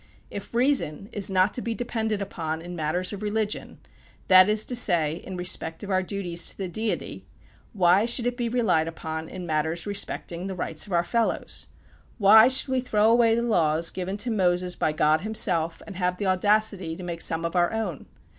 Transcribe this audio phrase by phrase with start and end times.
[0.31, 3.77] If reason is not to be depended upon in matters of religion,
[4.29, 7.27] that is to say, in respect of our duties to the Deity,
[7.73, 11.67] why should it be relied upon in matters respecting the rights of our fellows?
[12.17, 16.17] Why should we throw away the laws given to Moses by God himself, and have
[16.17, 18.07] the audacity to make some of our own?